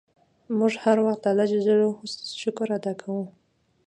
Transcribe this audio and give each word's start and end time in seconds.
موږ 0.57 0.73
هر 0.83 0.97
وخت 1.05 1.19
د 1.23 1.25
اللهﷻ 1.31 2.41
شکر 2.41 2.67
ادا 2.77 2.93
کوو. 3.01 3.23